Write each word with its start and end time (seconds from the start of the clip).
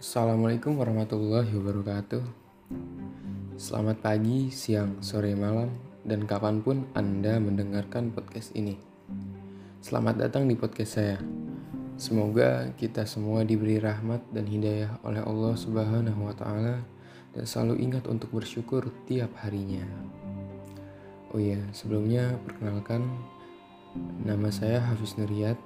Assalamualaikum 0.00 0.80
warahmatullahi 0.80 1.52
wabarakatuh. 1.60 2.24
Selamat 3.60 4.00
pagi, 4.00 4.48
siang, 4.48 4.96
sore, 5.04 5.36
malam, 5.36 5.68
dan 6.08 6.24
kapan 6.24 6.64
pun 6.64 6.88
Anda 6.96 7.36
mendengarkan 7.36 8.08
podcast 8.08 8.56
ini. 8.56 8.80
Selamat 9.84 10.24
datang 10.24 10.48
di 10.48 10.56
podcast 10.56 10.96
saya. 10.96 11.20
Semoga 12.00 12.72
kita 12.80 13.04
semua 13.04 13.44
diberi 13.44 13.76
rahmat 13.76 14.24
dan 14.32 14.48
hidayah 14.48 14.96
oleh 15.04 15.20
Allah 15.20 15.52
Subhanahu 15.52 16.20
wa 16.24 16.32
Ta'ala, 16.32 16.80
dan 17.36 17.44
selalu 17.44 17.84
ingat 17.84 18.08
untuk 18.08 18.32
bersyukur 18.32 18.88
tiap 19.04 19.36
harinya. 19.44 19.84
Oh 21.28 21.36
iya, 21.36 21.60
sebelumnya 21.76 22.40
perkenalkan, 22.48 23.04
nama 24.24 24.48
saya 24.48 24.80
Hafiz 24.80 25.20
Nuriyat. 25.20 25.60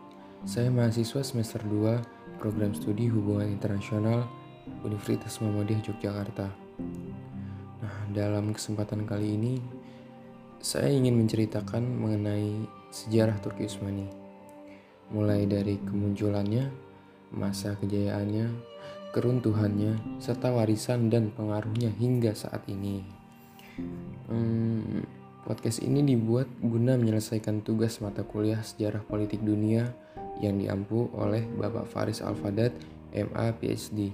Saya 0.45 0.69
mahasiswa 0.69 1.25
semester 1.25 1.65
2 1.65 2.37
program 2.37 2.77
studi 2.77 3.09
hubungan 3.09 3.49
internasional 3.49 4.29
Universitas 4.85 5.41
Muhammadiyah 5.41 5.81
Yogyakarta. 5.89 6.53
Nah, 7.81 7.97
dalam 8.13 8.53
kesempatan 8.53 9.09
kali 9.09 9.41
ini 9.41 9.57
saya 10.61 10.93
ingin 10.93 11.17
menceritakan 11.17 11.81
mengenai 11.81 12.61
sejarah 12.93 13.41
Turki 13.41 13.65
Utsmani. 13.65 14.05
Mulai 15.17 15.49
dari 15.49 15.81
kemunculannya, 15.81 16.69
masa 17.33 17.81
kejayaannya, 17.81 18.53
keruntuhannya, 19.17 20.21
serta 20.21 20.53
warisan 20.53 21.09
dan 21.09 21.33
pengaruhnya 21.33 21.89
hingga 21.89 22.37
saat 22.37 22.69
ini. 22.69 23.01
Hmm, 24.29 25.09
podcast 25.49 25.81
ini 25.81 26.05
dibuat 26.05 26.53
guna 26.61 27.01
menyelesaikan 27.01 27.65
tugas 27.65 28.05
mata 28.05 28.29
kuliah 28.29 28.61
sejarah 28.61 29.01
politik 29.09 29.41
dunia 29.41 30.05
yang 30.43 30.59
diampu 30.59 31.11
oleh 31.15 31.47
Bapak 31.47 31.87
Faris 31.91 32.25
Alfadat, 32.25 32.75
MA 33.15 33.47
PhD. 33.59 34.11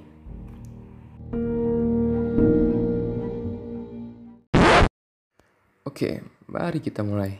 Oke, 6.00 6.24
mari 6.48 6.80
kita 6.80 7.00
mulai. 7.04 7.36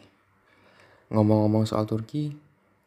Ngomong-ngomong 1.09 1.65
soal 1.65 1.89
Turki, 1.89 2.33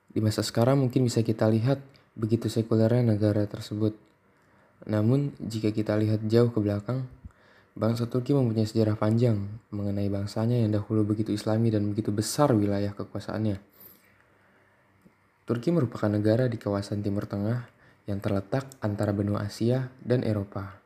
di 0.09 0.19
masa 0.21 0.45
sekarang 0.45 0.85
mungkin 0.85 1.05
bisa 1.05 1.25
kita 1.25 1.49
lihat 1.49 1.81
begitu 2.13 2.45
sekulernya 2.45 3.17
negara 3.17 3.45
tersebut. 3.49 3.97
Namun, 4.85 5.33
jika 5.41 5.73
kita 5.73 5.97
lihat 5.97 6.25
jauh 6.29 6.53
ke 6.53 6.59
belakang, 6.61 7.09
bangsa 7.73 8.05
Turki 8.05 8.37
mempunyai 8.37 8.69
sejarah 8.69 8.93
panjang 8.93 9.39
mengenai 9.73 10.05
bangsanya 10.13 10.61
yang 10.61 10.77
dahulu 10.77 11.01
begitu 11.07 11.33
islami 11.33 11.73
dan 11.73 11.89
begitu 11.89 12.13
besar 12.13 12.53
wilayah 12.53 12.93
kekuasaannya. 12.93 13.57
Turki 15.43 15.75
merupakan 15.75 16.07
negara 16.07 16.47
di 16.47 16.55
kawasan 16.55 17.03
Timur 17.03 17.27
Tengah 17.27 17.67
yang 18.07 18.23
terletak 18.23 18.67
antara 18.79 19.11
benua 19.11 19.43
Asia 19.47 19.91
dan 19.99 20.23
Eropa. 20.23 20.79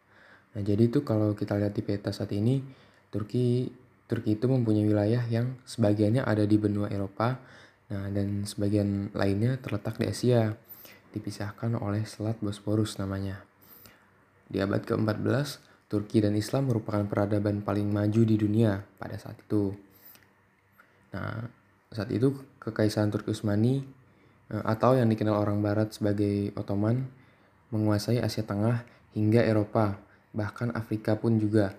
Nah, 0.54 0.62
jadi 0.66 0.90
itu 0.90 1.06
kalau 1.06 1.38
kita 1.38 1.58
lihat 1.62 1.78
di 1.78 1.86
peta 1.86 2.10
saat 2.10 2.34
ini, 2.34 2.62
Turki 3.14 3.70
Turki 4.08 4.40
itu 4.40 4.48
mempunyai 4.48 4.88
wilayah 4.88 5.20
yang 5.28 5.60
sebagiannya 5.68 6.24
ada 6.24 6.48
di 6.48 6.56
benua 6.56 6.88
Eropa, 6.88 7.38
nah 7.92 8.08
dan 8.08 8.48
sebagian 8.48 9.12
lainnya 9.12 9.60
terletak 9.60 10.00
di 10.00 10.08
Asia, 10.08 10.56
dipisahkan 11.12 11.76
oleh 11.76 12.08
Selat 12.08 12.40
Bosporus 12.40 12.96
namanya. 13.04 13.44
Di 14.48 14.64
abad 14.64 14.80
ke-14, 14.88 15.60
Turki 15.92 16.24
dan 16.24 16.40
Islam 16.40 16.72
merupakan 16.72 17.04
peradaban 17.04 17.60
paling 17.60 17.92
maju 17.92 18.22
di 18.24 18.36
dunia 18.40 18.80
pada 18.96 19.20
saat 19.20 19.36
itu. 19.44 19.76
Nah, 21.12 21.44
saat 21.92 22.08
itu 22.08 22.32
Kekaisaran 22.64 23.12
Turki 23.12 23.36
Utsmani 23.36 23.84
atau 24.48 24.96
yang 24.96 25.12
dikenal 25.12 25.36
orang 25.36 25.60
barat 25.60 25.92
sebagai 25.92 26.56
Ottoman 26.56 27.04
menguasai 27.72 28.24
Asia 28.24 28.48
Tengah 28.48 28.88
hingga 29.12 29.44
Eropa, 29.44 30.00
bahkan 30.32 30.72
Afrika 30.72 31.20
pun 31.20 31.36
juga. 31.36 31.76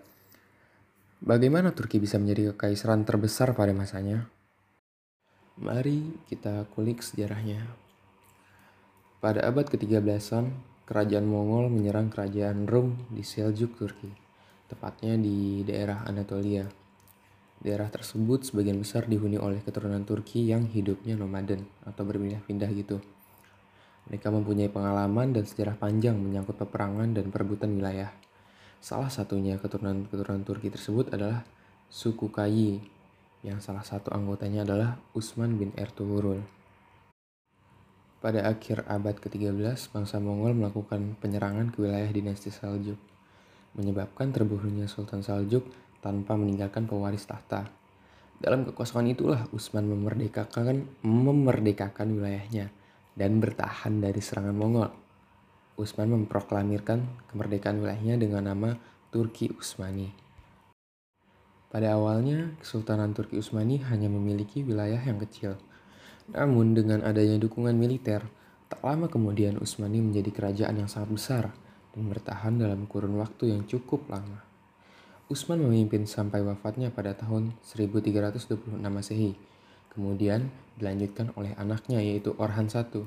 Bagaimana 1.19 1.75
Turki 1.75 1.99
bisa 1.99 2.21
menjadi 2.21 2.55
kekaisaran 2.55 3.03
terbesar 3.03 3.57
pada 3.57 3.75
masanya? 3.75 4.29
Mari 5.59 6.15
kita 6.31 6.71
kulik 6.71 7.03
sejarahnya. 7.03 7.67
Pada 9.19 9.43
abad 9.51 9.67
ke-13an, 9.67 10.55
kerajaan 10.87 11.27
Mongol 11.27 11.75
menyerang 11.75 12.07
kerajaan 12.07 12.71
Rom 12.71 12.95
di 13.11 13.27
Seljuk, 13.27 13.75
Turki, 13.75 14.07
tepatnya 14.71 15.19
di 15.19 15.67
daerah 15.67 16.07
Anatolia. 16.07 16.78
Daerah 17.59 17.91
tersebut 17.91 18.47
sebagian 18.47 18.79
besar 18.79 19.11
dihuni 19.11 19.35
oleh 19.35 19.59
keturunan 19.67 20.07
Turki 20.07 20.47
yang 20.47 20.71
hidupnya 20.71 21.19
nomaden 21.19 21.67
atau 21.83 22.07
berpindah-pindah 22.07 22.71
gitu. 22.71 23.03
Mereka 24.07 24.31
mempunyai 24.31 24.71
pengalaman 24.71 25.35
dan 25.35 25.43
sejarah 25.43 25.75
panjang 25.75 26.15
menyangkut 26.15 26.55
peperangan 26.55 27.19
dan 27.19 27.35
perebutan 27.35 27.75
wilayah. 27.75 28.15
Salah 28.79 29.11
satunya 29.11 29.59
keturunan-keturunan 29.59 30.47
Turki 30.47 30.71
tersebut 30.71 31.11
adalah 31.11 31.43
suku 31.91 32.31
Kayi, 32.31 32.79
yang 33.43 33.59
salah 33.59 33.83
satu 33.83 34.15
anggotanya 34.15 34.63
adalah 34.63 35.03
Usman 35.11 35.59
bin 35.59 35.75
Ertuğrul. 35.75 36.47
Pada 38.23 38.47
akhir 38.47 38.87
abad 38.87 39.19
ke-13, 39.19 39.91
bangsa 39.91 40.23
Mongol 40.23 40.55
melakukan 40.55 41.19
penyerangan 41.19 41.75
ke 41.75 41.83
wilayah 41.83 42.11
dinasti 42.11 42.55
Seljuk, 42.55 42.99
menyebabkan 43.75 44.31
terbunuhnya 44.31 44.87
Sultan 44.87 45.27
Seljuk 45.27 45.67
tanpa 45.99 46.39
meninggalkan 46.39 46.87
pewaris 46.87 47.27
tahta. 47.27 47.69
Dalam 48.39 48.63
kekosongan 48.63 49.11
itulah 49.11 49.41
Utsman 49.51 49.91
memerdekakan 49.91 51.03
memerdekakan 51.03 52.15
wilayahnya 52.15 52.71
dan 53.19 53.43
bertahan 53.43 53.99
dari 53.99 54.23
serangan 54.23 54.55
Mongol. 54.55 54.91
Utsman 55.75 56.11
memproklamirkan 56.11 57.31
kemerdekaan 57.31 57.83
wilayahnya 57.83 58.15
dengan 58.19 58.51
nama 58.51 58.79
Turki 59.11 59.51
Utsmani. 59.51 60.11
Pada 61.69 62.01
awalnya, 62.01 62.57
Kesultanan 62.63 63.13
Turki 63.13 63.37
Utsmani 63.37 63.83
hanya 63.93 64.09
memiliki 64.09 64.65
wilayah 64.65 65.05
yang 65.05 65.21
kecil. 65.21 65.61
Namun 66.33 66.73
dengan 66.73 67.05
adanya 67.05 67.37
dukungan 67.37 67.77
militer, 67.77 68.25
tak 68.73 68.81
lama 68.81 69.13
kemudian 69.13 69.61
Utsmani 69.61 70.01
menjadi 70.01 70.33
kerajaan 70.33 70.81
yang 70.81 70.89
sangat 70.89 71.11
besar 71.13 71.45
dan 71.93 72.09
bertahan 72.09 72.57
dalam 72.57 72.89
kurun 72.89 73.21
waktu 73.21 73.53
yang 73.53 73.69
cukup 73.69 74.09
lama. 74.09 74.48
Usman 75.29 75.61
memimpin 75.61 76.09
sampai 76.09 76.41
wafatnya 76.41 76.89
pada 76.89 77.13
tahun 77.13 77.53
1326 77.61 78.81
Masehi. 78.81 79.37
Kemudian 79.93 80.49
dilanjutkan 80.81 81.37
oleh 81.37 81.53
anaknya 81.61 82.01
yaitu 82.01 82.33
Orhan 82.41 82.73
I. 82.73 83.05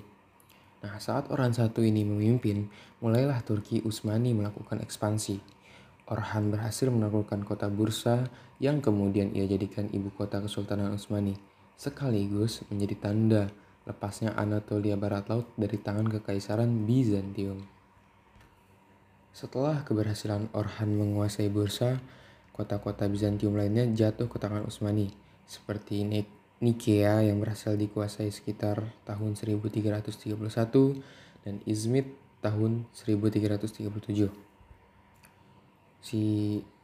Nah, 0.85 1.01
saat 1.01 1.33
Orhan 1.33 1.49
I 1.57 1.65
ini 1.81 2.05
memimpin, 2.05 2.69
mulailah 3.01 3.41
Turki 3.41 3.81
Utsmani 3.81 4.37
melakukan 4.37 4.85
ekspansi. 4.85 5.41
Orhan 6.13 6.53
berhasil 6.53 6.93
menaklukkan 6.93 7.41
kota 7.41 7.73
Bursa 7.73 8.29
yang 8.61 8.85
kemudian 8.85 9.33
ia 9.33 9.49
jadikan 9.49 9.89
ibu 9.89 10.13
kota 10.13 10.45
Kesultanan 10.45 10.93
Utsmani, 10.93 11.33
sekaligus 11.73 12.61
menjadi 12.69 13.01
tanda 13.01 13.43
lepasnya 13.89 14.37
Anatolia 14.37 14.93
Barat 14.93 15.25
Laut 15.25 15.49
dari 15.57 15.81
tangan 15.81 16.05
Kekaisaran 16.05 16.85
Bizantium. 16.85 17.80
Setelah 19.31 19.87
keberhasilan 19.87 20.51
Orhan 20.51 20.91
menguasai 20.91 21.47
Bursa, 21.47 22.03
kota-kota 22.51 23.07
Bizantium 23.07 23.55
lainnya 23.55 23.87
jatuh 23.87 24.27
ke 24.27 24.35
tangan 24.35 24.67
Utsmani, 24.67 25.07
seperti 25.47 26.03
Nikea 26.59 27.23
yang 27.23 27.39
berhasil 27.39 27.79
dikuasai 27.79 28.27
sekitar 28.27 28.91
tahun 29.07 29.39
1331 29.39 30.35
dan 31.47 31.63
Izmit 31.63 32.11
tahun 32.43 32.91
1337. 32.91 34.27
Si 36.03 36.23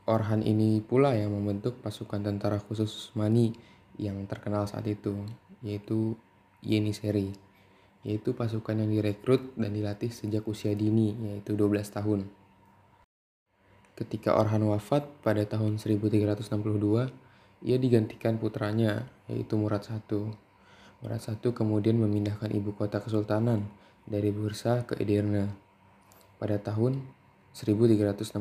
Orhan 0.08 0.40
ini 0.40 0.80
pula 0.80 1.20
yang 1.20 1.36
membentuk 1.36 1.84
pasukan 1.84 2.24
tentara 2.24 2.64
khusus 2.64 3.12
Utsmani 3.12 3.52
yang 4.00 4.24
terkenal 4.24 4.64
saat 4.72 4.88
itu, 4.88 5.20
yaitu 5.60 6.16
Yeniseri 6.64 7.36
yaitu 8.08 8.32
pasukan 8.32 8.72
yang 8.72 8.88
direkrut 8.88 9.52
dan 9.60 9.76
dilatih 9.76 10.08
sejak 10.08 10.48
usia 10.48 10.72
dini, 10.72 11.12
yaitu 11.28 11.60
12 11.60 11.92
tahun. 11.92 12.24
Ketika 13.98 14.38
Orhan 14.38 14.62
wafat 14.62 15.10
pada 15.26 15.42
tahun 15.42 15.82
1362, 15.82 17.10
ia 17.66 17.78
digantikan 17.82 18.38
putranya, 18.38 19.10
yaitu 19.26 19.58
Murad 19.58 19.90
I. 19.90 19.98
Murad 21.02 21.24
I 21.26 21.34
kemudian 21.42 21.98
memindahkan 21.98 22.54
ibu 22.54 22.78
kota 22.78 23.02
kesultanan 23.02 23.66
dari 24.06 24.30
Bursa 24.30 24.86
ke 24.86 25.02
Edirne 25.02 25.50
pada 26.38 26.62
tahun 26.62 27.02
1365. 27.58 28.38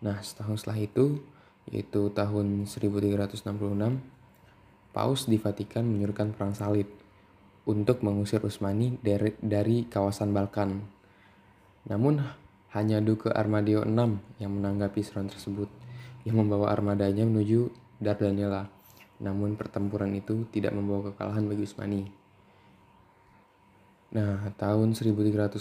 Nah, 0.00 0.16
setahun 0.24 0.64
setelah 0.64 0.80
itu, 0.80 1.20
yaitu 1.68 2.08
tahun 2.08 2.64
1366, 2.64 3.44
Paus 4.96 5.28
di 5.28 5.36
Vatikan 5.36 5.84
menyuruhkan 5.84 6.32
perang 6.32 6.56
salib 6.56 6.88
untuk 7.68 8.00
mengusir 8.00 8.40
Utsmani 8.40 8.96
dari, 9.04 9.36
dari 9.38 9.84
kawasan 9.84 10.32
Balkan. 10.32 10.80
Namun 11.86 12.24
hanya 12.70 13.02
Duke 13.02 13.34
Armadio 13.34 13.82
VI 13.82 14.18
yang 14.38 14.54
menanggapi 14.54 15.02
serangan 15.02 15.34
tersebut 15.34 15.66
yang 16.22 16.38
membawa 16.38 16.70
armadanya 16.70 17.26
menuju 17.26 17.72
Dardanella. 17.98 18.70
Namun 19.20 19.58
pertempuran 19.58 20.14
itu 20.16 20.48
tidak 20.48 20.72
membawa 20.72 21.12
kekalahan 21.12 21.44
bagi 21.50 21.66
Utsmani. 21.66 22.02
Nah, 24.10 24.50
tahun 24.58 24.94
1389 24.98 25.54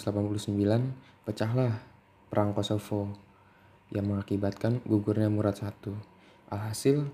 pecahlah 1.27 1.77
Perang 2.29 2.53
Kosovo 2.53 3.13
yang 3.89 4.09
mengakibatkan 4.09 4.81
gugurnya 4.85 5.29
Murad 5.29 5.57
I. 5.61 5.69
Alhasil, 6.49 7.09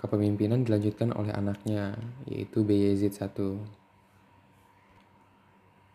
kepemimpinan 0.00 0.64
dilanjutkan 0.64 1.12
oleh 1.12 1.32
anaknya, 1.32 1.96
yaitu 2.24 2.64
Bayezid 2.64 3.16
I. 3.20 3.28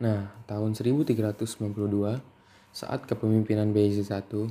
Nah, 0.03 0.35
tahun 0.45 0.75
1392, 0.77 2.21
saat 2.73 3.05
kepemimpinan 3.05 3.69
Bayezid 3.69 4.09
I, 4.09 4.49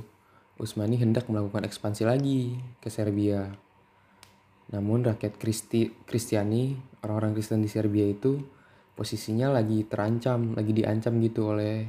Utsmani 0.55 0.95
hendak 0.95 1.27
melakukan 1.27 1.67
ekspansi 1.67 2.07
lagi 2.07 2.55
ke 2.79 2.87
Serbia. 2.87 3.51
Namun 4.71 5.03
rakyat 5.03 5.35
Kristi, 5.35 5.91
Kristiani, 6.07 6.73
orang-orang 7.03 7.35
Kristen 7.35 7.59
di 7.59 7.67
Serbia 7.67 8.07
itu 8.07 8.39
posisinya 8.95 9.51
lagi 9.51 9.83
terancam, 9.83 10.55
lagi 10.55 10.71
diancam 10.71 11.19
gitu 11.19 11.51
oleh 11.51 11.83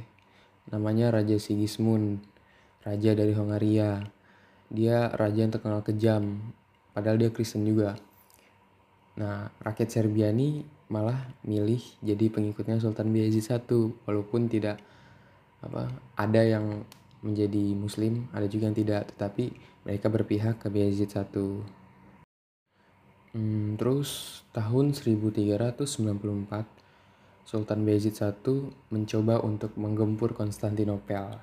namanya 0.75 1.13
Raja 1.15 1.39
Sigismund, 1.39 2.19
raja 2.83 3.15
dari 3.15 3.31
Hongaria. 3.31 4.03
Dia 4.67 5.07
raja 5.13 5.39
yang 5.45 5.53
terkenal 5.55 5.85
kejam, 5.87 6.51
padahal 6.91 7.15
dia 7.21 7.31
Kristen 7.31 7.63
juga. 7.63 7.95
Nah, 9.15 9.47
rakyat 9.63 9.87
Serbia 9.87 10.35
ini 10.35 10.67
malah 10.91 11.31
milih 11.47 11.81
jadi 12.03 12.27
pengikutnya 12.27 12.83
Sultan 12.83 13.09
Bayezid 13.15 13.47
I 13.47 13.57
walaupun 14.03 14.51
tidak 14.51 14.83
apa 15.65 15.89
ada 16.15 16.41
yang 16.45 16.85
menjadi 17.25 17.73
muslim, 17.73 18.29
ada 18.29 18.45
juga 18.45 18.69
yang 18.69 18.77
tidak, 18.77 19.09
tetapi 19.17 19.49
mereka 19.81 20.13
berpihak 20.13 20.61
ke 20.61 20.69
Bayezid 20.69 21.17
I. 21.17 21.25
Hmm, 23.35 23.75
terus 23.75 24.41
tahun 24.53 24.93
1394 24.93 25.83
Sultan 27.45 27.81
Bayezid 27.81 28.21
I 28.21 28.33
mencoba 28.93 29.41
untuk 29.41 29.73
menggempur 29.77 30.37
Konstantinopel. 30.37 31.33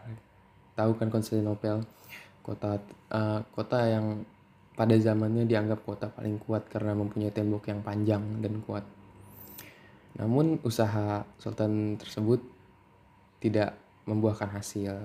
Tahu 0.78 0.92
kan 0.98 1.10
Konstantinopel? 1.10 1.82
Kota 2.42 2.78
uh, 3.14 3.42
kota 3.54 3.78
yang 3.86 4.26
pada 4.72 4.98
zamannya 4.98 5.46
dianggap 5.46 5.84
kota 5.86 6.10
paling 6.10 6.42
kuat 6.42 6.66
karena 6.66 6.96
mempunyai 6.96 7.30
tembok 7.30 7.70
yang 7.70 7.84
panjang 7.86 8.22
dan 8.42 8.58
kuat. 8.66 8.82
Namun 10.18 10.58
usaha 10.66 11.22
sultan 11.38 11.94
tersebut 12.00 12.42
tidak 13.38 13.81
membuahkan 14.06 14.50
hasil. 14.50 14.98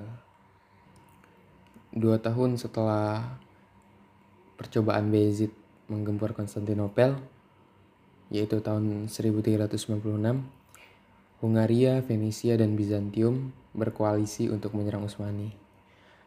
Dua 1.94 2.18
tahun 2.22 2.58
setelah 2.58 3.38
percobaan 4.58 5.14
Bayezid 5.14 5.54
menggempur 5.88 6.34
Konstantinopel, 6.36 7.16
yaitu 8.34 8.60
tahun 8.60 9.08
1396, 9.08 10.44
Hungaria, 11.40 12.02
Venesia, 12.02 12.58
dan 12.58 12.74
Bizantium 12.74 13.54
berkoalisi 13.78 14.50
untuk 14.50 14.74
menyerang 14.74 15.06
Utsmani. 15.06 15.54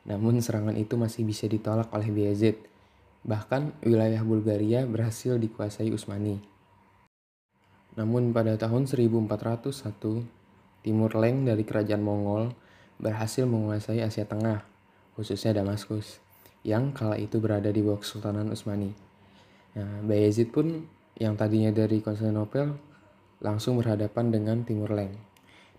Namun 0.07 0.41
serangan 0.41 0.79
itu 0.79 0.97
masih 0.97 1.27
bisa 1.29 1.45
ditolak 1.51 1.93
oleh 1.93 2.09
Bayezid. 2.09 2.57
Bahkan 3.27 3.85
wilayah 3.85 4.25
Bulgaria 4.25 4.89
berhasil 4.89 5.37
dikuasai 5.37 5.93
Utsmani. 5.93 6.41
Namun 7.99 8.33
pada 8.33 8.57
tahun 8.57 8.89
1401, 8.89 10.40
Timur 10.81 11.13
Leng 11.17 11.45
dari 11.45 11.65
kerajaan 11.65 12.01
Mongol 12.01 12.53
berhasil 13.01 13.49
menguasai 13.49 14.05
Asia 14.05 14.25
Tengah, 14.25 14.65
khususnya 15.17 15.57
Damaskus, 15.57 16.21
yang 16.65 16.93
kala 16.93 17.17
itu 17.17 17.41
berada 17.41 17.73
di 17.73 17.81
bawah 17.81 18.01
Kesultanan 18.01 18.53
Utsmani. 18.53 18.93
Nah, 19.77 20.01
Bayezid 20.05 20.53
pun 20.53 20.85
yang 21.17 21.37
tadinya 21.37 21.73
dari 21.73 22.01
Konstantinopel 22.01 22.77
langsung 23.41 23.81
berhadapan 23.81 24.33
dengan 24.33 24.65
Timur 24.65 24.93
Leng 24.93 25.17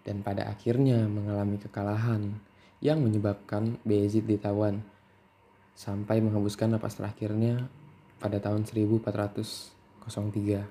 dan 0.01 0.25
pada 0.25 0.50
akhirnya 0.50 1.06
mengalami 1.06 1.62
kekalahan 1.62 2.33
yang 2.81 3.06
menyebabkan 3.06 3.77
Bayezid 3.86 4.25
ditawan 4.25 4.81
sampai 5.77 6.21
menghembuskan 6.21 6.74
napas 6.74 6.98
terakhirnya 6.98 7.69
pada 8.18 8.42
tahun 8.42 8.65
1403. 8.65 10.65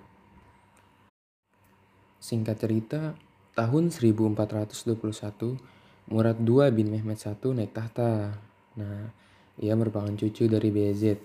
Singkat 2.21 2.56
cerita, 2.59 3.15
tahun 3.60 3.92
1421, 3.92 5.60
Murad 6.08 6.40
II 6.40 6.64
bin 6.72 6.88
Mehmed 6.88 7.20
I 7.20 7.48
naik 7.52 7.76
tahta. 7.76 8.32
Nah, 8.80 9.12
ia 9.60 9.76
merupakan 9.76 10.08
cucu 10.16 10.48
dari 10.48 10.72
Bayezid. 10.72 11.20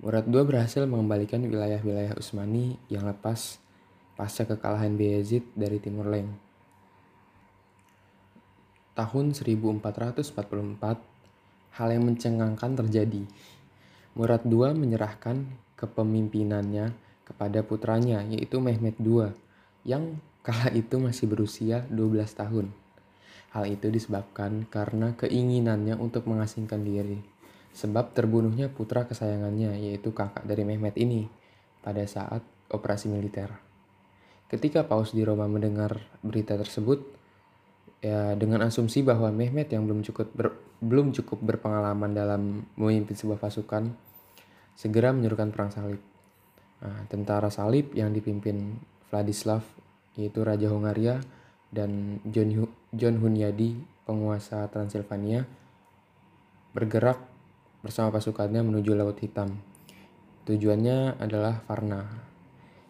Murad 0.00 0.24
II 0.32 0.48
berhasil 0.48 0.80
mengembalikan 0.88 1.44
wilayah-wilayah 1.44 2.16
Utsmani 2.16 2.80
yang 2.88 3.04
lepas 3.04 3.60
pasca 4.16 4.48
kekalahan 4.48 4.96
Bayezid 4.96 5.44
dari 5.52 5.76
Timur 5.76 6.08
Leng. 6.08 6.32
Tahun 8.96 9.36
1444, 9.36 11.76
hal 11.76 11.88
yang 11.92 12.04
mencengangkan 12.08 12.80
terjadi. 12.80 13.28
Murad 14.16 14.48
II 14.48 14.72
menyerahkan 14.72 15.52
kepemimpinannya 15.76 16.96
kepada 17.28 17.60
putranya 17.60 18.24
yaitu 18.24 18.56
Mehmed 18.56 18.96
II 19.04 19.36
yang 19.84 20.16
kala 20.42 20.74
itu 20.74 20.98
masih 20.98 21.30
berusia 21.30 21.86
12 21.88 22.26
tahun. 22.34 22.66
Hal 23.54 23.64
itu 23.70 23.88
disebabkan 23.92 24.66
karena 24.66 25.14
keinginannya 25.14 25.94
untuk 25.96 26.26
mengasingkan 26.26 26.82
diri. 26.82 27.22
Sebab 27.72 28.12
terbunuhnya 28.12 28.68
putra 28.68 29.08
kesayangannya 29.08 29.80
yaitu 29.80 30.12
kakak 30.12 30.44
dari 30.44 30.66
Mehmet 30.66 30.98
ini 30.98 31.30
pada 31.80 32.04
saat 32.04 32.42
operasi 32.68 33.08
militer. 33.08 33.48
Ketika 34.48 34.84
Paus 34.84 35.16
di 35.16 35.24
Roma 35.24 35.48
mendengar 35.48 35.96
berita 36.20 36.58
tersebut, 36.60 37.00
ya 38.04 38.36
dengan 38.36 38.66
asumsi 38.66 39.00
bahwa 39.00 39.32
Mehmet 39.32 39.72
yang 39.72 39.88
belum 39.88 40.04
cukup 40.04 40.28
ber, 40.36 40.48
belum 40.82 41.16
cukup 41.16 41.40
berpengalaman 41.40 42.12
dalam 42.12 42.68
memimpin 42.76 43.16
sebuah 43.16 43.40
pasukan, 43.40 43.94
segera 44.76 45.14
menyuruhkan 45.16 45.52
perang 45.54 45.72
salib. 45.72 46.00
Nah, 46.82 47.06
tentara 47.08 47.48
salib 47.48 47.94
yang 47.96 48.12
dipimpin 48.12 48.76
Vladislav 49.08 49.62
yaitu 50.16 50.44
Raja 50.44 50.68
Hongaria 50.68 51.20
dan 51.72 52.20
John, 52.28 52.68
John 52.92 53.16
Hunyadi 53.20 53.76
penguasa 54.04 54.68
Transilvania 54.68 55.48
bergerak 56.72 57.20
bersama 57.80 58.12
pasukannya 58.12 58.60
menuju 58.64 58.92
Laut 58.96 59.18
Hitam. 59.20 59.56
Tujuannya 60.42 61.22
adalah 61.22 61.62
Varna. 61.64 62.02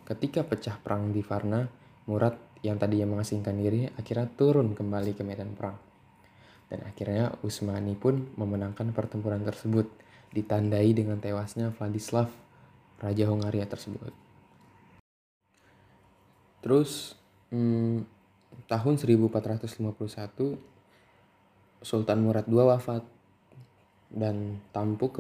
Ketika 0.03 0.43
pecah 0.43 0.77
perang 0.81 1.15
di 1.15 1.23
Varna, 1.23 1.65
Murad 2.09 2.35
yang 2.63 2.79
tadinya 2.79 3.15
mengasingkan 3.15 3.55
diri 3.59 3.87
akhirnya 3.95 4.27
turun 4.35 4.75
kembali 4.75 5.13
ke 5.15 5.23
medan 5.23 5.55
perang. 5.55 5.79
Dan 6.71 6.89
akhirnya 6.89 7.37
Usmani 7.45 7.93
pun 7.99 8.33
memenangkan 8.39 8.97
pertempuran 8.97 9.45
tersebut, 9.45 9.93
ditandai 10.33 10.89
dengan 10.97 11.21
tewasnya 11.21 11.69
Vladislav, 11.77 12.33
Raja 12.97 13.29
Hongaria 13.29 13.69
tersebut. 13.69 14.22
Terus 16.63 17.19
hmm, 17.51 18.07
tahun 18.71 18.95
1451 18.97 19.83
Sultan 21.83 22.19
Murad 22.23 22.47
II 22.47 22.63
wafat 22.71 23.03
dan 24.13 24.63
tampuk 24.71 25.19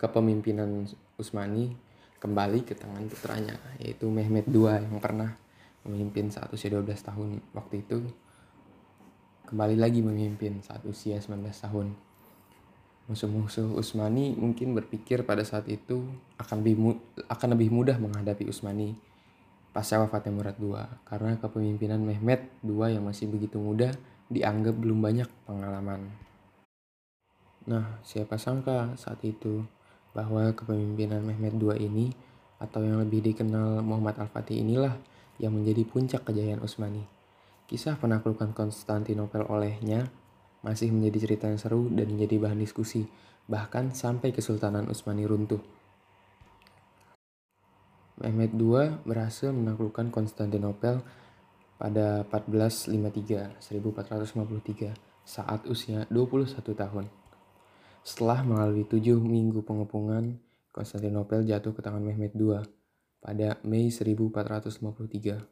kepemimpinan 0.00 0.88
Utsmani 1.20 1.76
kembali 2.22 2.64
ke 2.64 2.72
tangan 2.78 3.04
putranya 3.10 3.58
yaitu 3.82 4.08
Mehmed 4.08 4.48
II 4.48 4.70
yang 4.70 5.02
pernah 5.02 5.36
memimpin 5.82 6.30
saat 6.30 6.48
usia 6.54 6.70
12 6.70 6.86
tahun 7.02 7.42
waktu 7.52 7.82
itu 7.82 7.98
kembali 9.50 9.76
lagi 9.76 10.00
memimpin 10.00 10.64
saat 10.64 10.80
usia 10.88 11.20
19 11.20 11.44
tahun. 11.52 11.92
Musuh-musuh 13.10 13.76
Utsmani 13.76 14.32
mungkin 14.38 14.72
berpikir 14.72 15.26
pada 15.26 15.44
saat 15.44 15.68
itu 15.68 16.06
akan 16.40 16.64
lebih, 16.64 16.96
akan 17.28 17.48
lebih 17.58 17.68
mudah 17.68 18.00
menghadapi 18.00 18.48
Utsmani 18.48 18.96
pasca 19.72 19.98
wafatnya 19.98 20.32
Murad 20.36 20.56
II 20.60 20.76
karena 21.08 21.40
kepemimpinan 21.40 22.04
Mehmet 22.04 22.52
II 22.60 22.84
yang 22.92 23.04
masih 23.08 23.28
begitu 23.32 23.56
muda 23.56 23.92
dianggap 24.28 24.76
belum 24.76 25.00
banyak 25.00 25.28
pengalaman. 25.48 26.12
Nah, 27.68 27.98
siapa 28.04 28.36
sangka 28.36 28.92
saat 29.00 29.24
itu 29.24 29.64
bahwa 30.12 30.52
kepemimpinan 30.52 31.24
Mehmet 31.24 31.56
II 31.56 31.72
ini 31.76 32.12
atau 32.60 32.84
yang 32.84 33.00
lebih 33.02 33.24
dikenal 33.32 33.82
Muhammad 33.82 34.20
Al-Fatih 34.22 34.60
inilah 34.60 34.94
yang 35.40 35.56
menjadi 35.56 35.82
puncak 35.88 36.22
kejayaan 36.28 36.62
Utsmani. 36.62 37.02
Kisah 37.66 37.96
penaklukan 37.96 38.52
Konstantinopel 38.52 39.48
olehnya 39.48 40.06
masih 40.62 40.94
menjadi 40.94 41.26
cerita 41.26 41.50
yang 41.50 41.58
seru 41.58 41.90
dan 41.90 42.06
menjadi 42.12 42.38
bahan 42.38 42.60
diskusi, 42.60 43.08
bahkan 43.50 43.90
sampai 43.90 44.30
Kesultanan 44.30 44.86
Utsmani 44.86 45.26
runtuh. 45.26 45.58
Mehmed 48.22 48.54
II 48.54 49.02
berhasil 49.02 49.50
menaklukkan 49.50 50.14
Konstantinopel 50.14 51.02
pada 51.74 52.22
1453 52.30 53.58
1453 53.58 54.94
saat 55.26 55.66
usia 55.66 56.06
21 56.06 56.54
tahun. 56.62 57.10
Setelah 58.06 58.46
melalui 58.46 58.86
tujuh 58.86 59.18
minggu 59.18 59.66
pengepungan, 59.66 60.38
Konstantinopel 60.70 61.42
jatuh 61.42 61.74
ke 61.74 61.82
tangan 61.82 62.02
Mehmed 62.02 62.38
II 62.38 62.62
pada 63.18 63.58
Mei 63.66 63.90
1453. 63.90 65.42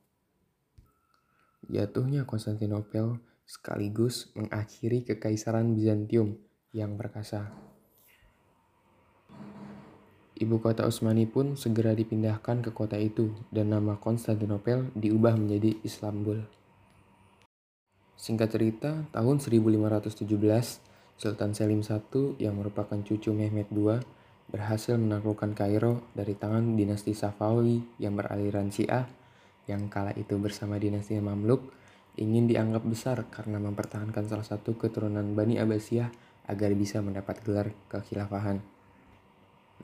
Jatuhnya 1.71 2.27
Konstantinopel 2.27 3.19
sekaligus 3.47 4.31
mengakhiri 4.39 5.07
kekaisaran 5.07 5.75
Bizantium 5.75 6.39
yang 6.71 6.95
perkasa. 6.95 7.70
Ibu 10.41 10.57
kota 10.65 10.89
Utsmani 10.89 11.29
pun 11.29 11.53
segera 11.53 11.93
dipindahkan 11.93 12.65
ke 12.65 12.73
kota 12.73 12.97
itu 12.97 13.29
dan 13.53 13.77
nama 13.77 14.01
Konstantinopel 14.01 14.89
diubah 14.97 15.37
menjadi 15.37 15.77
Istanbul. 15.85 16.41
Singkat 18.17 18.49
cerita, 18.49 19.05
tahun 19.13 19.37
1517, 19.37 20.25
Sultan 21.21 21.53
Selim 21.53 21.85
I 21.85 22.41
yang 22.41 22.57
merupakan 22.57 22.97
cucu 23.05 23.37
Mehmet 23.37 23.69
II 23.69 24.01
berhasil 24.49 24.97
menaklukkan 24.97 25.53
Kairo 25.53 26.09
dari 26.17 26.33
tangan 26.33 26.73
dinasti 26.73 27.13
Safawi 27.13 28.01
yang 28.01 28.17
beraliran 28.17 28.73
Syiah 28.73 29.05
yang 29.69 29.93
kala 29.93 30.17
itu 30.17 30.41
bersama 30.41 30.81
dinasti 30.81 31.21
Mamluk 31.21 31.69
ingin 32.17 32.49
dianggap 32.49 32.81
besar 32.89 33.29
karena 33.29 33.61
mempertahankan 33.61 34.25
salah 34.25 34.49
satu 34.49 34.81
keturunan 34.81 35.37
Bani 35.37 35.61
Abbasiyah 35.61 36.09
agar 36.49 36.73
bisa 36.73 37.05
mendapat 37.05 37.45
gelar 37.45 37.77
kekhilafahan. 37.93 38.80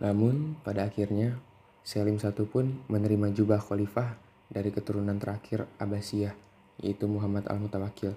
Namun, 0.03 0.61
pada 0.61 0.85
akhirnya, 0.85 1.41
Selim 1.87 2.19
I 2.19 2.45
pun 2.45 2.83
menerima 2.91 3.31
jubah 3.33 3.63
khalifah 3.63 4.19
dari 4.51 4.75
keturunan 4.75 5.17
terakhir 5.17 5.71
Abbasiyah, 5.79 6.35
yaitu 6.83 7.07
Muhammad 7.07 7.47
Al-Mutawakil. 7.47 8.13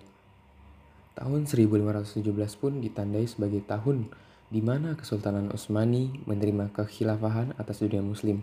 Tahun 1.16 1.42
1517 1.46 2.24
pun 2.58 2.82
ditandai 2.82 3.28
sebagai 3.30 3.62
tahun 3.64 4.10
di 4.50 4.66
mana 4.66 4.98
Kesultanan 4.98 5.54
Utsmani 5.54 6.26
menerima 6.26 6.74
kekhilafahan 6.74 7.54
atas 7.62 7.86
dunia 7.86 8.02
muslim. 8.02 8.42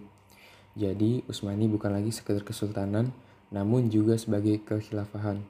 Jadi, 0.79 1.27
Utsmani 1.27 1.67
bukan 1.67 1.91
lagi 1.91 2.15
sekedar 2.15 2.47
kesultanan, 2.47 3.11
namun 3.51 3.91
juga 3.91 4.15
sebagai 4.15 4.63
kekhilafahan. 4.63 5.43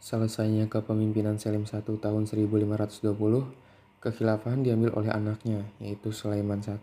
Selesainya 0.00 0.70
kepemimpinan 0.70 1.36
Selim 1.36 1.66
I 1.66 1.82
tahun 1.82 2.24
1520, 2.30 3.65
Kekhilafahan 4.06 4.62
diambil 4.62 4.94
oleh 4.94 5.10
anaknya, 5.10 5.66
yaitu 5.82 6.14
Sulaiman 6.14 6.62
I. 6.62 6.78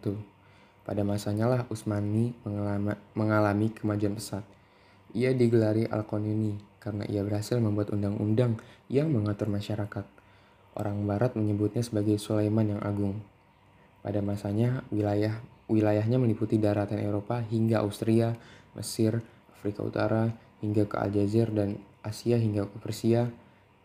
Pada 0.84 1.08
masanya 1.08 1.48
lah 1.48 1.62
Utsmani 1.72 2.36
mengalami, 3.16 3.72
kemajuan 3.72 4.20
pesat. 4.20 4.44
Ia 5.16 5.32
digelari 5.32 5.88
Al-Qanuni 5.88 6.60
karena 6.84 7.08
ia 7.08 7.24
berhasil 7.24 7.56
membuat 7.64 7.96
undang-undang 7.96 8.60
yang 8.92 9.08
mengatur 9.08 9.48
masyarakat. 9.48 10.04
Orang 10.76 11.08
barat 11.08 11.40
menyebutnya 11.40 11.80
sebagai 11.80 12.20
Sulaiman 12.20 12.76
yang 12.76 12.84
agung. 12.84 13.24
Pada 14.04 14.20
masanya, 14.20 14.84
wilayah 14.92 15.40
wilayahnya 15.72 16.20
meliputi 16.20 16.60
daratan 16.60 17.00
Eropa 17.00 17.40
hingga 17.40 17.88
Austria, 17.88 18.36
Mesir, 18.76 19.24
Afrika 19.56 19.80
Utara, 19.80 20.28
hingga 20.60 20.84
ke 20.92 21.00
Aljazair 21.00 21.56
dan 21.56 21.80
Asia 22.04 22.36
hingga 22.36 22.68
ke 22.68 22.78
Persia, 22.84 23.32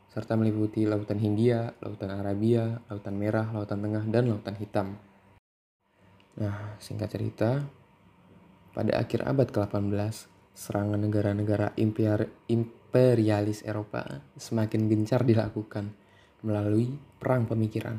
serta 0.09 0.35
meliputi 0.35 0.89
Lautan 0.89 1.21
Hindia, 1.21 1.77
Lautan 1.85 2.11
Arabia, 2.11 2.81
Lautan 2.89 3.15
Merah, 3.21 3.53
Lautan 3.53 3.85
Tengah, 3.85 4.05
dan 4.09 4.33
Lautan 4.33 4.57
Hitam. 4.57 4.97
Nah, 6.39 6.81
singkat 6.81 7.13
cerita, 7.13 7.63
pada 8.73 8.93
akhir 8.99 9.27
abad 9.27 9.49
ke-18, 9.53 10.31
serangan 10.55 10.99
negara-negara 10.99 11.75
imperialis 12.51 13.63
Eropa 13.63 14.23
semakin 14.39 14.91
gencar 14.91 15.23
dilakukan 15.23 15.93
melalui 16.43 16.95
perang 17.19 17.47
pemikiran. 17.47 17.99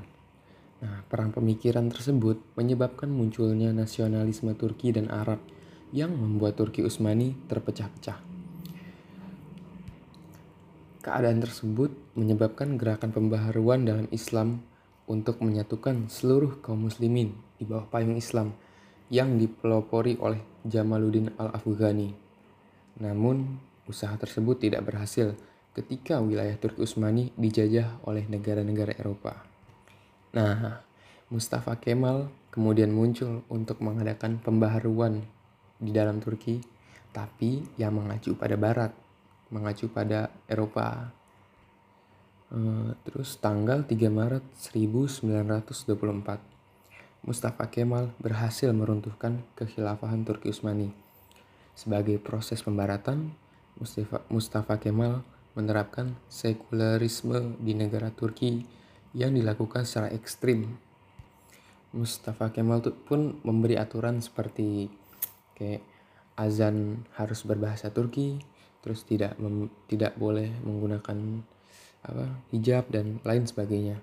Nah, 0.80 1.04
perang 1.12 1.36
pemikiran 1.36 1.92
tersebut 1.92 2.40
menyebabkan 2.56 3.12
munculnya 3.12 3.76
nasionalisme 3.76 4.56
Turki 4.56 4.96
dan 4.96 5.12
Arab 5.12 5.44
yang 5.92 6.16
membuat 6.16 6.56
Turki 6.56 6.80
Utsmani 6.80 7.36
terpecah-pecah. 7.52 8.29
Keadaan 11.00 11.40
tersebut 11.40 11.96
menyebabkan 12.20 12.76
gerakan 12.76 13.16
pembaharuan 13.16 13.88
dalam 13.88 14.12
Islam 14.12 14.60
untuk 15.08 15.40
menyatukan 15.40 16.12
seluruh 16.12 16.60
kaum 16.60 16.92
muslimin 16.92 17.32
di 17.56 17.64
bawah 17.64 17.88
payung 17.88 18.20
Islam 18.20 18.52
yang 19.08 19.40
dipelopori 19.40 20.20
oleh 20.20 20.44
Jamaluddin 20.68 21.32
Al-Afghani. 21.40 22.12
Namun, 23.00 23.58
usaha 23.88 24.12
tersebut 24.20 24.60
tidak 24.60 24.92
berhasil 24.92 25.40
ketika 25.72 26.20
wilayah 26.20 26.60
Turki 26.60 26.84
Utsmani 26.84 27.32
dijajah 27.40 28.04
oleh 28.04 28.28
negara-negara 28.28 29.00
Eropa. 29.00 29.40
Nah, 30.36 30.84
Mustafa 31.32 31.80
Kemal 31.80 32.28
kemudian 32.52 32.92
muncul 32.92 33.48
untuk 33.48 33.80
mengadakan 33.80 34.36
pembaharuan 34.44 35.24
di 35.80 35.96
dalam 35.96 36.20
Turki, 36.20 36.60
tapi 37.16 37.64
yang 37.80 37.96
mengacu 37.96 38.36
pada 38.36 38.60
barat 38.60 38.92
mengacu 39.50 39.90
pada 39.90 40.30
Eropa. 40.50 41.14
Uh, 42.50 42.98
terus 43.06 43.38
tanggal 43.38 43.86
3 43.86 44.10
Maret 44.10 44.42
1924, 44.58 46.42
Mustafa 47.22 47.70
Kemal 47.70 48.10
berhasil 48.18 48.74
meruntuhkan 48.74 49.46
kekhilafahan 49.54 50.26
Turki 50.26 50.50
Utsmani. 50.50 50.90
Sebagai 51.78 52.18
proses 52.18 52.66
pembaratan, 52.66 53.38
Mustafa, 53.78 54.26
Mustafa 54.34 54.82
Kemal 54.82 55.22
menerapkan 55.54 56.18
sekularisme 56.26 57.60
di 57.62 57.78
negara 57.78 58.10
Turki 58.10 58.66
yang 59.14 59.38
dilakukan 59.38 59.86
secara 59.86 60.10
ekstrim. 60.10 60.78
Mustafa 61.94 62.54
Kemal 62.54 62.86
pun 63.06 63.42
memberi 63.42 63.78
aturan 63.78 64.22
seperti 64.22 64.90
kayak 65.58 65.82
azan 66.40 67.04
harus 67.20 67.44
berbahasa 67.44 67.92
Turki, 67.92 68.40
terus 68.80 69.04
tidak 69.04 69.36
mem, 69.38 69.68
tidak 69.92 70.16
boleh 70.16 70.50
menggunakan 70.64 71.44
apa 72.00 72.26
hijab 72.56 72.88
dan 72.92 73.20
lain 73.28 73.44
sebagainya. 73.44 74.00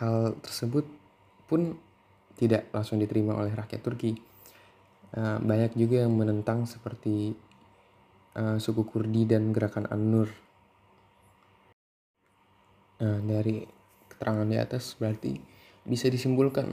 Hal 0.00 0.34
tersebut 0.40 0.88
pun 1.46 1.76
tidak 2.34 2.66
langsung 2.74 2.98
diterima 2.98 3.36
oleh 3.36 3.52
rakyat 3.52 3.80
Turki. 3.84 4.16
Uh, 5.14 5.38
banyak 5.38 5.78
juga 5.78 6.02
yang 6.02 6.16
menentang 6.16 6.66
seperti 6.66 7.38
uh, 8.34 8.58
suku 8.58 8.82
Kurdi 8.82 9.28
dan 9.30 9.54
gerakan 9.54 9.86
An-Nur. 9.86 10.26
Nah, 12.94 13.20
dari 13.20 13.62
keterangan 14.10 14.46
di 14.48 14.56
atas 14.58 14.96
berarti 14.96 15.36
bisa 15.84 16.08
disimpulkan 16.08 16.72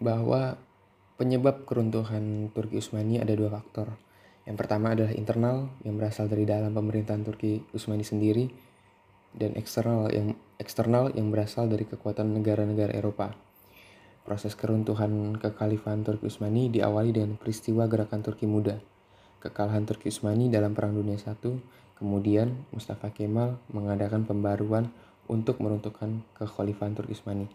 bahwa 0.00 0.56
penyebab 1.20 1.68
keruntuhan 1.68 2.48
Turki 2.56 2.80
Utsmani 2.80 3.20
ada 3.20 3.36
dua 3.36 3.52
faktor 3.52 3.92
yang 4.42 4.58
pertama 4.58 4.90
adalah 4.98 5.14
internal 5.14 5.70
yang 5.86 5.94
berasal 5.94 6.26
dari 6.26 6.42
dalam 6.42 6.74
pemerintahan 6.74 7.22
Turki 7.22 7.62
Utsmani 7.70 8.02
sendiri 8.02 8.50
dan 9.32 9.54
eksternal 9.54 10.10
yang 10.10 10.34
eksternal 10.58 11.14
yang 11.14 11.30
berasal 11.30 11.70
dari 11.70 11.86
kekuatan 11.86 12.34
negara-negara 12.34 12.90
Eropa. 12.90 13.34
Proses 14.22 14.54
keruntuhan 14.54 15.34
kekhalifahan 15.38 16.06
Turki 16.06 16.30
Utsmani 16.30 16.70
diawali 16.70 17.10
dengan 17.10 17.34
peristiwa 17.34 17.90
gerakan 17.90 18.22
Turki 18.22 18.46
Muda. 18.46 18.78
Kekalahan 19.42 19.82
Turki 19.82 20.14
Utsmani 20.14 20.46
dalam 20.46 20.78
Perang 20.78 20.94
Dunia 20.94 21.18
I, 21.18 21.58
kemudian 21.98 22.54
Mustafa 22.70 23.10
Kemal 23.10 23.58
mengadakan 23.74 24.22
pembaruan 24.22 24.94
untuk 25.26 25.58
meruntuhkan 25.58 26.22
kekhalifahan 26.38 26.94
Turki 26.94 27.18
Utsmani. 27.18 27.50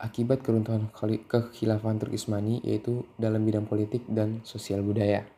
Akibat 0.00 0.40
keruntuhan 0.40 0.88
kekhilafan 1.28 2.00
Turki 2.00 2.16
Utsmani 2.16 2.64
yaitu 2.64 3.04
dalam 3.20 3.44
bidang 3.44 3.68
politik 3.68 4.04
dan 4.08 4.40
sosial 4.48 4.80
budaya. 4.80 5.35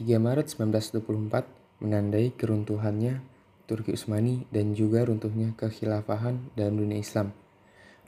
3 0.00 0.16
Maret 0.16 0.56
1924 0.56 1.84
menandai 1.84 2.32
keruntuhannya 2.32 3.20
Turki 3.68 3.92
Utsmani 3.92 4.48
dan 4.48 4.72
juga 4.72 5.04
runtuhnya 5.04 5.52
kekhilafahan 5.60 6.56
dalam 6.56 6.80
dunia 6.80 7.04
Islam. 7.04 7.36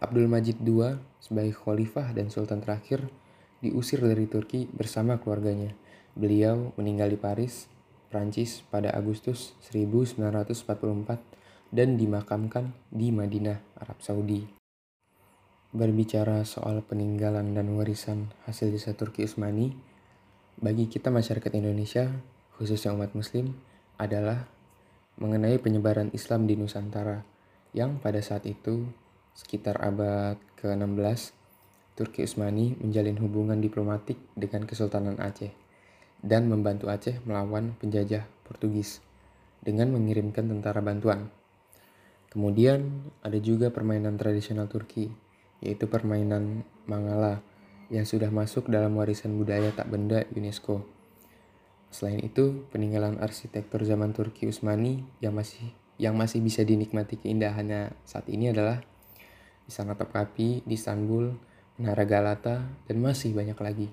Abdul 0.01 0.25
Majid 0.25 0.65
II 0.65 0.97
sebagai 1.21 1.53
khalifah 1.53 2.17
dan 2.17 2.33
sultan 2.33 2.65
terakhir 2.65 3.13
diusir 3.61 4.01
dari 4.01 4.25
Turki 4.25 4.73
bersama 4.73 5.21
keluarganya. 5.21 5.77
Beliau 6.17 6.73
meninggal 6.81 7.13
di 7.13 7.21
Paris, 7.21 7.69
Prancis 8.09 8.65
pada 8.73 8.89
Agustus 8.97 9.53
1944 9.69 11.77
dan 11.77 12.01
dimakamkan 12.01 12.73
di 12.89 13.13
Madinah, 13.13 13.61
Arab 13.77 14.01
Saudi. 14.01 14.49
Berbicara 15.77 16.41
soal 16.49 16.81
peninggalan 16.81 17.53
dan 17.53 17.69
warisan 17.77 18.33
hasil 18.49 18.73
jasa 18.73 18.97
Turki 18.97 19.29
Utsmani, 19.29 19.92
bagi 20.59 20.91
kita 20.91 21.09
masyarakat 21.09 21.53
Indonesia, 21.57 22.11
khususnya 22.59 22.93
umat 22.93 23.17
muslim, 23.17 23.57
adalah 23.97 24.45
mengenai 25.17 25.61
penyebaran 25.61 26.11
Islam 26.13 26.49
di 26.49 26.59
Nusantara 26.59 27.23
yang 27.73 28.01
pada 28.03 28.21
saat 28.21 28.45
itu 28.45 28.85
sekitar 29.33 29.81
abad 29.81 30.37
ke-16 30.61 31.33
Turki 31.93 32.25
Utsmani 32.25 32.77
menjalin 32.81 33.21
hubungan 33.21 33.61
diplomatik 33.61 34.17
dengan 34.33 34.65
Kesultanan 34.65 35.21
Aceh 35.21 35.53
dan 36.25 36.49
membantu 36.49 36.89
Aceh 36.89 37.21
melawan 37.29 37.77
penjajah 37.77 38.25
Portugis 38.49 39.05
dengan 39.61 39.93
mengirimkan 39.93 40.49
tentara 40.49 40.81
bantuan. 40.81 41.29
Kemudian 42.33 43.13
ada 43.21 43.37
juga 43.37 43.69
permainan 43.69 44.17
tradisional 44.17 44.67
Turki, 44.73 45.13
yaitu 45.61 45.85
permainan 45.85 46.65
Mangala 46.89 47.45
yang 47.93 48.09
sudah 48.09 48.33
masuk 48.33 48.73
dalam 48.73 48.97
warisan 48.97 49.37
budaya 49.37 49.69
tak 49.77 49.93
benda 49.93 50.25
UNESCO. 50.33 50.81
Selain 51.93 52.25
itu, 52.25 52.65
peninggalan 52.73 53.21
arsitektur 53.21 53.85
zaman 53.85 54.17
Turki 54.17 54.49
Utsmani 54.49 55.05
yang 55.21 55.37
masih 55.37 55.77
yang 56.01 56.17
masih 56.17 56.41
bisa 56.41 56.65
dinikmati 56.65 57.21
keindahannya 57.21 57.93
saat 58.09 58.25
ini 58.33 58.49
adalah 58.49 58.81
Istana 59.69 59.93
Topkapi 59.93 60.65
di 60.65 60.75
Istanbul, 60.75 61.37
Menara 61.77 62.09
Galata, 62.09 62.65
dan 62.89 62.97
masih 62.97 63.37
banyak 63.37 63.61
lagi. 63.61 63.89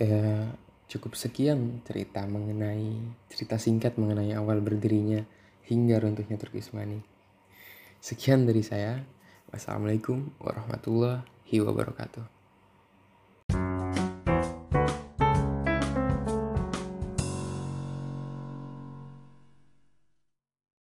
Ya, 0.00 0.56
cukup 0.88 1.20
sekian 1.20 1.84
cerita 1.84 2.24
mengenai 2.24 2.96
cerita 3.28 3.60
singkat 3.60 4.00
mengenai 4.00 4.32
awal 4.32 4.64
berdirinya 4.64 5.28
hingga 5.68 6.00
runtuhnya 6.00 6.40
Turki 6.40 6.64
Usmani. 6.64 7.04
Sekian 8.00 8.48
dari 8.48 8.64
saya. 8.64 9.04
Wassalamualaikum 9.50 10.30
warahmatullahi 10.38 11.26
wabarakatuh. 11.58 12.39